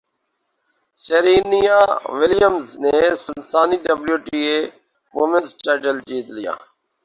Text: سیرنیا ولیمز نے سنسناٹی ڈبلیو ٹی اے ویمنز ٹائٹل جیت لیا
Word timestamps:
سیرنیا 1.01 1.79
ولیمز 2.17 2.69
نے 2.83 2.95
سنسناٹی 3.25 3.77
ڈبلیو 3.85 4.17
ٹی 4.25 4.39
اے 4.49 4.57
ویمنز 5.13 5.49
ٹائٹل 5.63 5.95
جیت 6.07 6.27
لیا 6.37 6.53